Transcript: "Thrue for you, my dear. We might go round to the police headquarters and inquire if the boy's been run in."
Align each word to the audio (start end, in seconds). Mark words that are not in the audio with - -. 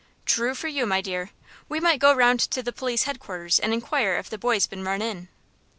"Thrue 0.25 0.55
for 0.55 0.67
you, 0.67 0.87
my 0.87 0.99
dear. 0.99 1.29
We 1.69 1.79
might 1.79 1.99
go 1.99 2.11
round 2.11 2.39
to 2.39 2.63
the 2.63 2.73
police 2.73 3.03
headquarters 3.03 3.59
and 3.59 3.71
inquire 3.71 4.17
if 4.17 4.31
the 4.31 4.39
boy's 4.39 4.65
been 4.65 4.83
run 4.83 4.99
in." 5.03 5.27